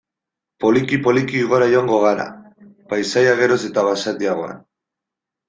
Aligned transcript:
Poliki-poliki 0.63 1.43
gora 1.51 1.67
joango 1.73 1.99
gara, 2.05 2.25
paisaia 2.95 3.37
geroz 3.43 3.61
eta 3.69 3.85
basatiagoan. 3.91 4.67